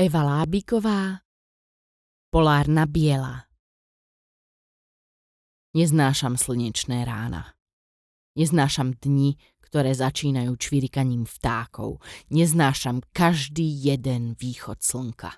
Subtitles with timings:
[0.00, 1.20] Eva Lábiková
[2.32, 3.44] Polárna biela
[5.76, 7.52] Neznášam slnečné rána.
[8.32, 12.00] Neznášam dni, ktoré začínajú čvirikaním vtákov.
[12.32, 15.36] Neznášam každý jeden východ slnka.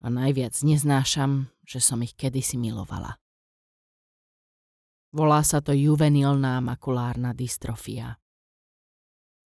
[0.00, 3.20] A najviac neznášam, že som ich kedysi milovala.
[5.12, 8.16] Volá sa to juvenilná makulárna dystrofia.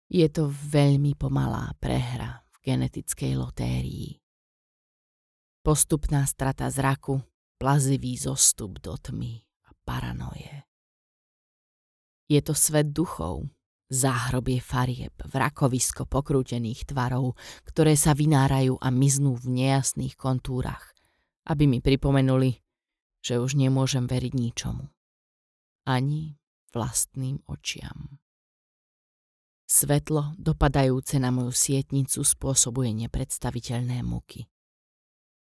[0.05, 4.21] Je to veľmi pomalá prehra genetickej lotérii.
[5.65, 7.17] Postupná strata zraku,
[7.57, 10.69] plazivý zostup do tmy a paranoje.
[12.29, 13.49] Je to svet duchov,
[13.89, 17.33] záhrobie farieb, vrakovisko pokrútených tvarov,
[17.65, 20.93] ktoré sa vynárajú a miznú v nejasných kontúrach,
[21.49, 22.61] aby mi pripomenuli,
[23.25, 24.85] že už nemôžem veriť ničomu.
[25.89, 26.37] Ani
[26.69, 28.21] vlastným očiam.
[29.69, 34.49] Svetlo, dopadajúce na moju sietnicu, spôsobuje nepredstaviteľné muky.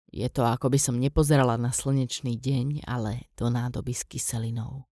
[0.08, 4.88] Je to, ako by som nepozerala na slnečný deň, ale do nádoby s kyselinou.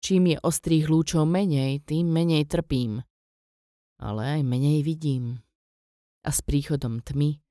[0.00, 3.04] Čím je ostrých lúčov menej, tým menej trpím.
[4.00, 5.44] Ale aj menej vidím.
[6.24, 7.44] A s príchodom tmy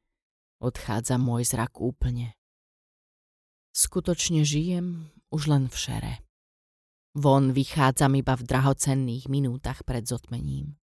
[0.58, 2.34] odchádza môj zrak úplne.
[3.78, 6.14] Skutočne žijem už len v šere.
[7.18, 10.78] Von vychádzam iba v drahocenných minútach pred zotmením.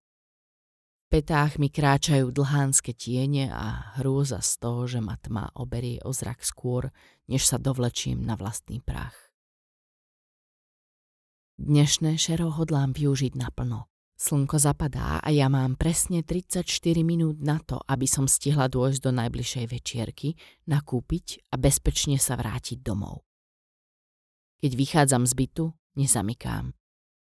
[1.07, 6.11] V petách mi kráčajú dlhánske tiene a hrôza z toho, že ma tma oberie o
[6.11, 6.91] zrak skôr,
[7.31, 9.15] než sa dovlečím na vlastný prach.
[11.55, 13.87] Dnešné šero hodlám využiť naplno.
[14.19, 16.67] Slnko zapadá a ja mám presne 34
[17.07, 20.35] minút na to, aby som stihla dôjsť do najbližšej večierky,
[20.67, 23.23] nakúpiť a bezpečne sa vrátiť domov.
[24.59, 25.65] Keď vychádzam z bytu,
[25.97, 26.77] nezamykám.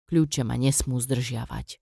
[0.08, 1.78] Kľúče ma nesmú zdržiavať.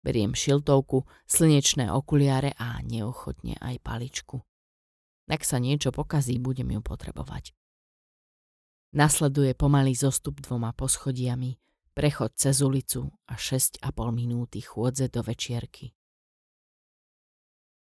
[0.00, 4.40] Beriem šiltovku, slnečné okuliare a neochotne aj paličku.
[5.30, 7.54] Ak sa niečo pokazí, budem ju potrebovať.
[8.90, 11.54] Nasleduje pomalý zostup dvoma poschodiami,
[11.94, 13.78] prechod cez ulicu a 6,5
[14.10, 15.94] minúty chôdze do večierky.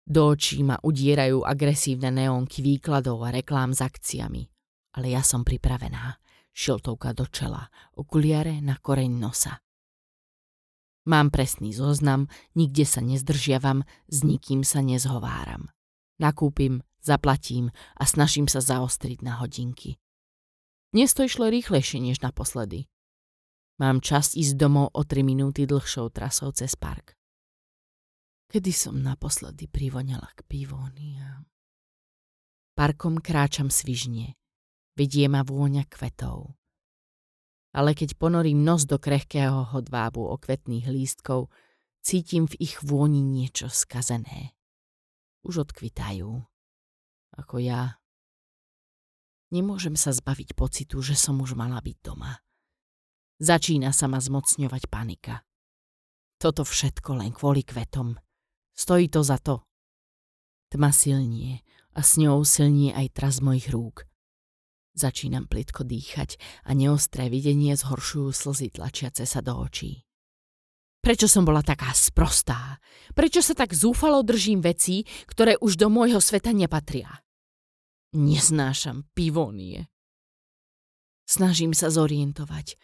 [0.05, 4.43] Do očí ma udierajú agresívne neónky výkladov a reklám s akciami,
[4.99, 6.21] ale ja som pripravená
[6.53, 9.59] šiltovka do čela, okuliare na koreň nosa.
[11.05, 15.73] Mám presný zoznam, nikde sa nezdržiavam, s nikým sa nezhováram.
[16.21, 19.97] Nakúpim, zaplatím a snažím sa zaostriť na hodinky.
[20.93, 22.85] Dnes to išlo rýchlejšie než naposledy.
[23.81, 27.17] Mám čas ísť domov o 3 minúty dlhšou trasou cez park.
[28.51, 31.41] Kedy som naposledy privoňala k pivónia?
[32.77, 34.37] Parkom kráčam svižne.
[34.95, 36.55] Vedie ma vôňa kvetov.
[37.71, 41.47] Ale keď ponorím nos do krehkého hodvábu okvetných lístkov,
[42.03, 44.51] cítim v ich vôni niečo skazené.
[45.47, 46.43] Už odkvitajú.
[47.39, 47.95] Ako ja.
[49.55, 52.43] Nemôžem sa zbaviť pocitu, že som už mala byť doma.
[53.39, 55.41] Začína sa ma zmocňovať panika.
[56.37, 58.19] Toto všetko len kvôli kvetom.
[58.75, 59.63] Stojí to za to.
[60.71, 61.63] Tma silnie
[61.95, 64.10] a s ňou silnie aj tras mojich rúk.
[64.91, 66.35] Začínam plitko dýchať
[66.67, 70.03] a neostré videnie zhoršujú slzy tlačiace sa do očí.
[71.01, 72.77] Prečo som bola taká sprostá?
[73.17, 77.25] Prečo sa tak zúfalo držím vecí, ktoré už do môjho sveta nepatria?
[78.13, 79.89] Neznášam pivónie.
[81.25, 82.75] Snažím sa zorientovať.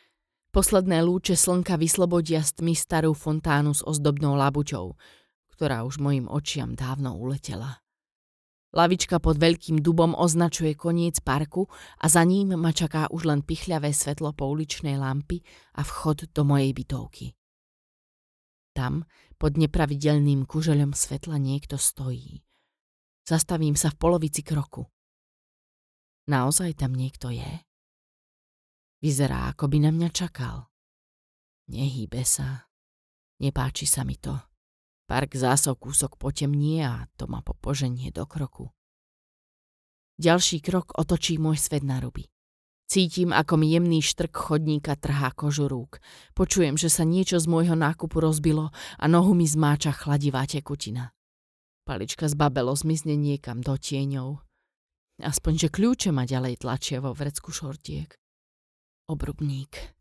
[0.55, 4.95] Posledné lúče slnka vyslobodia z tmy starú fontánu s ozdobnou labuťou,
[5.53, 7.83] ktorá už mojim očiam dávno uletela.
[8.77, 11.65] Lavička pod veľkým dubom označuje koniec parku
[11.97, 15.41] a za ním ma čaká už len pichľavé svetlo pouličnej lampy
[15.73, 17.33] a vchod do mojej bytovky.
[18.77, 19.09] Tam,
[19.41, 22.45] pod nepravidelným kužeľom svetla niekto stojí.
[23.25, 24.85] Zastavím sa v polovici kroku.
[26.29, 27.65] Naozaj tam niekto je?
[29.01, 30.69] Vyzerá, ako by na mňa čakal.
[31.73, 32.69] Nehýbe sa.
[33.41, 34.46] Nepáči sa mi to.
[35.07, 38.75] Park zásov kúsok potemnie a to ma popoženie do kroku.
[40.19, 42.27] Ďalší krok otočí môj svet na ruby.
[42.87, 45.99] Cítim, ako mi jemný štrk chodníka trhá kožu rúk.
[46.35, 51.11] Počujem, že sa niečo z môjho nákupu rozbilo a nohu mi zmáča chladivá tekutina.
[51.87, 54.43] Palička z babelo zmizne niekam do tieňov.
[55.23, 58.11] Aspoň, že kľúče ma ďalej tlačia vo vrecku šortiek.
[59.07, 59.96] Obrubník.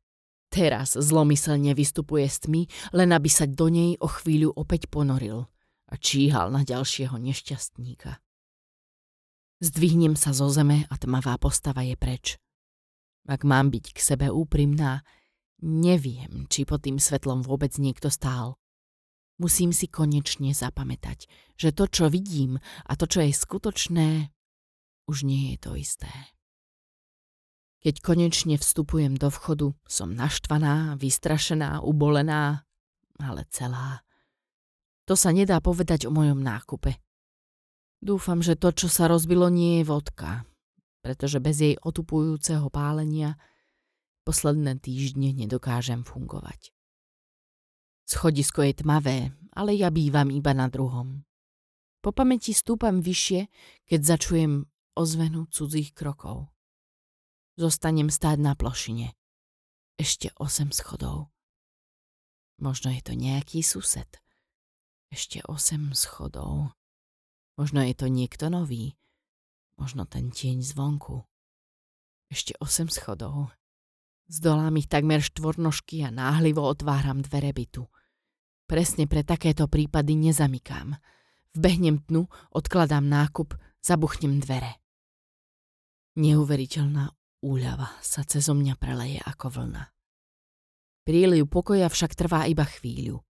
[0.57, 2.63] Teraz zlomyselne vystupuje z tmy,
[2.97, 5.45] len aby sa do nej o chvíľu opäť ponoril
[5.93, 8.17] a číhal na ďalšieho nešťastníka.
[9.61, 12.41] Zdvihnem sa zo zeme a tmavá postava je preč.
[13.29, 15.05] Ak mám byť k sebe úprimná,
[15.61, 18.57] neviem, či pod tým svetlom vôbec niekto stál.
[19.37, 21.29] Musím si konečne zapamätať,
[21.61, 22.57] že to, čo vidím
[22.89, 24.33] a to, čo je skutočné,
[25.05, 26.09] už nie je to isté.
[27.87, 32.67] Keď konečne vstupujem do vchodu, som naštvaná, vystrašená, ubolená,
[33.23, 34.03] ale celá.
[35.07, 36.99] To sa nedá povedať o mojom nákupe.
[38.03, 40.43] Dúfam, že to, čo sa rozbilo, nie je vodka,
[40.99, 43.39] pretože bez jej otupujúceho pálenia
[44.27, 46.75] posledné týždne nedokážem fungovať.
[48.11, 51.23] Schodisko je tmavé, ale ja bývam iba na druhom.
[52.03, 53.47] Po pamäti stúpam vyššie,
[53.87, 54.67] keď začujem
[54.99, 56.51] ozvenu cudzích krokov.
[57.57, 59.17] Zostanem stáť na plošine.
[59.97, 61.33] Ešte osem schodov.
[62.61, 64.21] Možno je to nejaký sused.
[65.09, 66.77] Ešte osem schodov.
[67.57, 69.01] Možno je to niekto nový.
[69.81, 71.25] Možno ten tieň zvonku.
[72.29, 73.57] Ešte osem schodov.
[74.29, 77.89] Zdolám ich takmer štvornožky a náhlivo otváram dvere bytu.
[78.69, 81.01] Presne pre takéto prípady nezamykám.
[81.57, 84.77] Vbehnem tnu, odkladám nákup, zabuchnem dvere.
[86.21, 89.85] Neuveriteľná úľava sa cezo mňa preleje ako vlna.
[91.07, 93.23] Príliv pokoja však trvá iba chvíľu.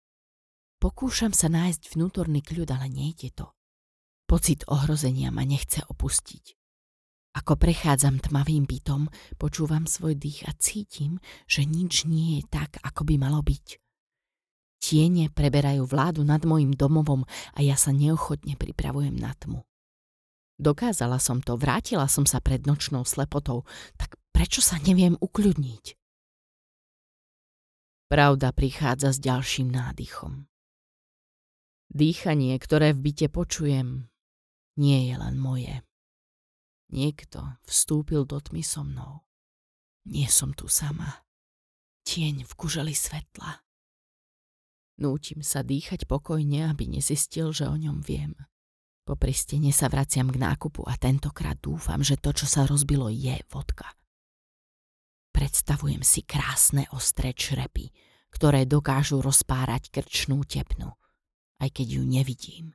[0.81, 3.53] Pokúšam sa nájsť vnútorný kľud, ale nejde to.
[4.25, 6.57] Pocit ohrozenia ma nechce opustiť.
[7.37, 13.05] Ako prechádzam tmavým bytom, počúvam svoj dých a cítim, že nič nie je tak, ako
[13.05, 13.77] by malo byť.
[14.81, 19.61] Tiene preberajú vládu nad mojim domovom a ja sa neochotne pripravujem na tmu.
[20.57, 23.69] Dokázala som to, vrátila som sa pred nočnou slepotou,
[24.01, 25.85] tak prečo sa neviem ukľudniť?
[28.09, 30.49] Pravda prichádza s ďalším nádychom.
[31.93, 34.09] Dýchanie, ktoré v byte počujem,
[34.81, 35.83] nie je len moje.
[36.89, 39.27] Niekto vstúpil do tmy so mnou.
[40.07, 41.27] Nie som tu sama.
[42.07, 43.67] Tieň v kuželi svetla.
[45.03, 48.39] Nútim sa dýchať pokojne, aby nezistil, že o ňom viem.
[49.07, 53.39] Po pristene sa vraciam k nákupu a tentokrát dúfam, že to, čo sa rozbilo, je
[53.47, 53.87] vodka.
[55.31, 57.95] Predstavujem si krásne ostré črepy,
[58.35, 60.91] ktoré dokážu rozpárať krčnú tepnu,
[61.63, 62.67] aj keď ju nevidím.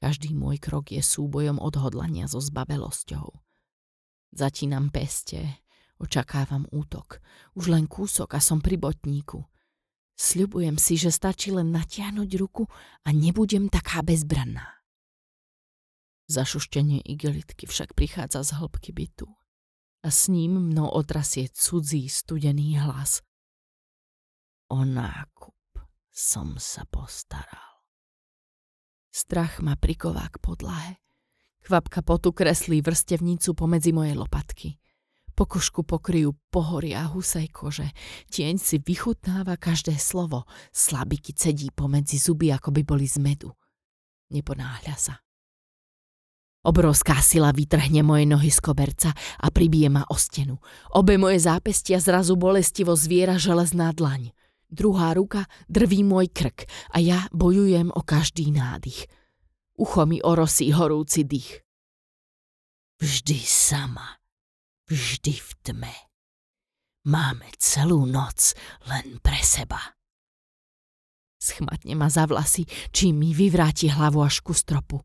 [0.00, 3.28] Každý môj krok je súbojom odhodlania so zbabelosťou.
[4.32, 5.64] Zatínam peste,
[6.00, 7.20] očakávam útok.
[7.56, 9.44] Už len kúsok a som pri botníku.
[10.16, 12.64] Sľubujem si, že stačí len natiahnuť ruku
[13.04, 14.80] a nebudem taká bezbranná.
[16.26, 19.28] Zašuštenie igelitky však prichádza z hĺbky bytu
[20.02, 23.22] a s ním mnou otrasie cudzí studený hlas.
[24.72, 25.54] O nákup
[26.10, 27.84] som sa postaral.
[29.12, 30.92] Strach ma priková k podlahe.
[31.62, 34.80] Kvapka potu kreslí vrstevnicu pomedzi moje lopatky.
[35.36, 37.92] Pokožku pokryjú pohoria husej kože.
[38.32, 40.48] Tieň si vychutnáva každé slovo.
[40.72, 43.52] Slabiky cedí pomedzi zuby, ako by boli z medu.
[44.32, 45.14] Neponáhľa sa.
[46.66, 50.58] Obrovská sila vytrhne moje nohy z koberca a pribije ma o stenu.
[50.98, 54.34] Obe moje zápestia zrazu bolestivo zviera železná dlaň.
[54.66, 59.06] Druhá ruka drví môj krk a ja bojujem o každý nádych.
[59.78, 61.62] Ucho mi orosí horúci dých.
[62.98, 64.18] Vždy sama,
[64.86, 65.94] vždy v tme.
[67.06, 68.54] Máme celú noc
[68.90, 69.78] len pre seba.
[71.38, 75.02] Schmatne ma za vlasy, čím mi vyvráti hlavu až ku stropu.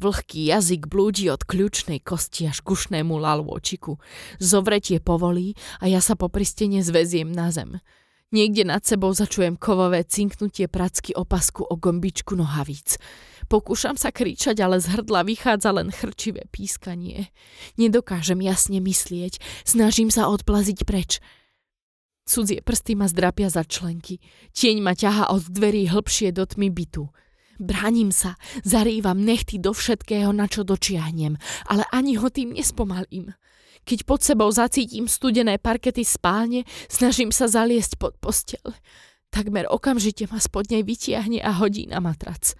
[0.00, 4.00] Vlhký jazyk blúdi od kľúčnej kosti až kušnému lalvočiku.
[4.40, 7.84] Zovretie povolí a ja sa po pristene zveziem na zem.
[8.30, 12.94] Niekde nad sebou začujem kovové cinknutie pracky opasku o gombičku nohavíc.
[13.50, 17.34] Pokúšam sa kričať, ale z hrdla vychádza len chrčivé pískanie.
[17.74, 21.18] Nedokážem jasne myslieť, snažím sa odplaziť preč.
[22.22, 24.22] Cudzie prsty ma zdrapia za členky.
[24.54, 27.10] Tieň ma ťaha od dverí hlbšie do tmy bytu.
[27.58, 31.34] Bránim sa, zarývam nechty do všetkého, na čo dočiahnem,
[31.66, 33.34] ale ani ho tým nespomalím.
[33.84, 38.62] Keď pod sebou zacítim studené parkety spálne, snažím sa zaliesť pod postel.
[39.30, 42.54] Takmer okamžite ma spod nej vytiahne a hodí na matrac.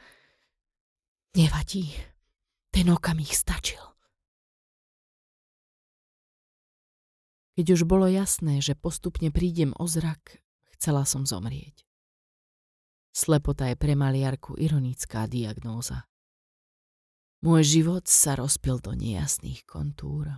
[1.34, 1.90] Nevadí.
[2.70, 3.82] Ten okamih stačil.
[7.58, 10.40] Keď už bolo jasné, že postupne prídem o zrak,
[10.78, 11.84] chcela som zomrieť.
[13.10, 16.06] Slepota je pre maliarku ironická diagnóza.
[17.42, 20.30] Môj život sa rozpil do nejasných kontúr.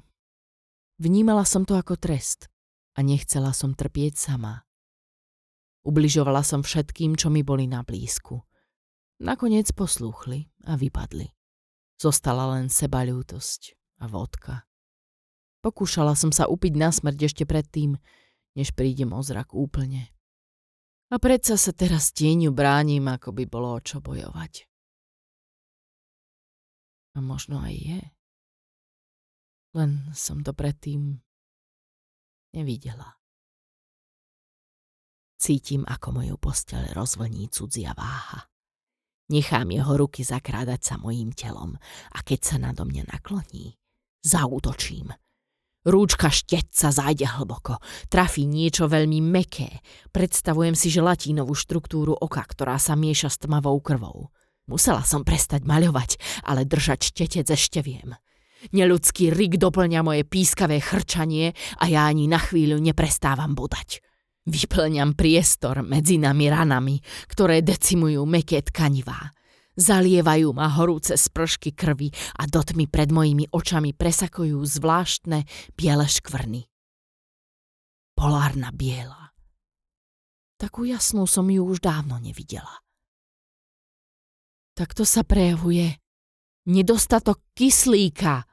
[1.01, 2.53] Vnímala som to ako trest
[2.97, 4.67] a nechcela som trpieť sama.
[5.83, 8.45] Ubližovala som všetkým, čo mi boli na blízku.
[9.23, 11.31] Nakoniec poslúchli a vypadli.
[11.99, 14.67] Zostala len seba ľútosť a vodka.
[15.63, 17.95] Pokúšala som sa upiť na smrť ešte predtým,
[18.59, 20.11] než prídem o zrak úplne.
[21.13, 24.67] A predsa sa teraz tieňu bránim, ako by bolo o čo bojovať.
[27.15, 28.01] A možno aj je.
[29.73, 31.17] Len som to predtým
[32.53, 33.17] nevidela.
[35.41, 38.47] Cítim, ako moju posteľ rozvlní cudzia váha.
[39.33, 41.75] Nechám jeho ruky zakrádať sa mojím telom
[42.13, 43.75] a keď sa nado mňa nakloní,
[44.23, 45.11] zautočím.
[45.83, 49.83] Rúčka štetca zájde hlboko, trafí niečo veľmi meké.
[50.15, 54.31] Predstavujem si želatínovú štruktúru oka, ktorá sa mieša s tmavou krvou.
[54.71, 58.15] Musela som prestať maľovať, ale držať štetec ešte viem.
[58.71, 61.51] Neludský rik doplňa moje pískavé chrčanie
[61.83, 63.99] a ja ani na chvíľu neprestávam bodať.
[64.47, 69.35] Vyplňam priestor medzi nami ranami, ktoré decimujú meké tkanivá.
[69.75, 76.63] Zalievajú ma horúce spršky krvi a do pred mojimi očami presakujú zvláštne biele škvrny.
[78.13, 79.33] Polárna biela.
[80.61, 82.85] Takú jasnú som ju už dávno nevidela.
[84.77, 85.97] Takto sa prejavuje
[86.69, 88.47] nedostatok kyslíka,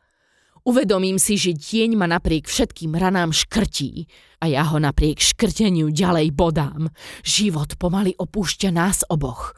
[0.67, 4.07] Uvedomím si, že tieň ma napriek všetkým ranám škrtí
[4.43, 6.91] a ja ho napriek škrteniu ďalej bodám.
[7.23, 9.55] Život pomaly opúšťa nás oboch.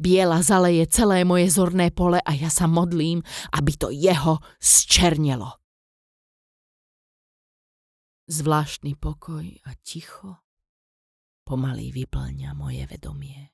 [0.00, 3.22] Biela zaleje celé moje zorné pole a ja sa modlím,
[3.54, 5.62] aby to jeho zčernelo.
[8.26, 10.42] Zvláštny pokoj a ticho
[11.44, 13.52] pomaly vyplňa moje vedomie.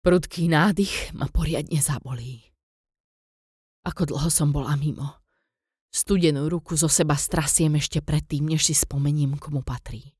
[0.00, 2.55] Prudký nádych ma poriadne zabolí.
[3.86, 5.22] Ako dlho som bola mimo.
[5.94, 10.12] Studenú ruku zo seba strasiem ešte predtým, než si spomením, komu patrí.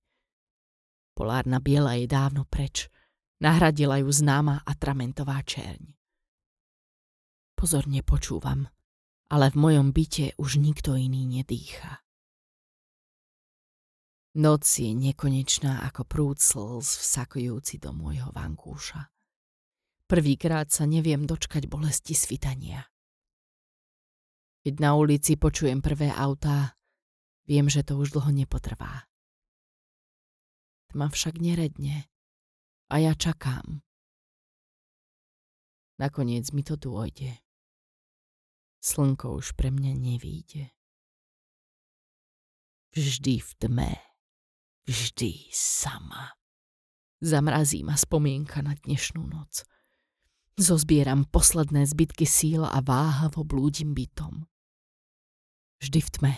[1.19, 2.87] Polárna biela je dávno preč.
[3.43, 5.93] Nahradila ju známa atramentová čerň.
[7.59, 8.71] Pozorne počúvam,
[9.29, 12.01] ale v mojom byte už nikto iný nedýcha.
[14.37, 19.09] Noc je nekonečná ako prúd slz vsakujúci do môjho vankúša.
[20.07, 22.85] Prvýkrát sa neviem dočkať bolesti svitania.
[24.67, 26.75] Keď na ulici počujem prvé autá,
[27.47, 29.07] viem, že to už dlho nepotrvá.
[30.91, 32.11] Tma však neredne
[32.91, 33.87] a ja čakám.
[36.03, 37.39] Nakoniec mi to dôjde.
[38.83, 40.75] Slnko už pre mňa nevíde.
[42.91, 43.95] Vždy v tme,
[44.91, 46.35] vždy sama.
[47.23, 49.63] Zamrazí ma spomienka na dnešnú noc.
[50.59, 54.43] Zozbieram posledné zbytky síl a váhavo blúdim bytom
[55.83, 56.33] vždy v tme.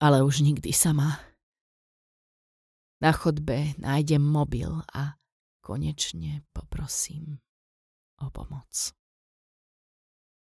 [0.00, 1.20] Ale už nikdy sama.
[3.00, 5.20] Na chodbe nájdem mobil a
[5.60, 7.40] konečne poprosím
[8.20, 8.92] o pomoc.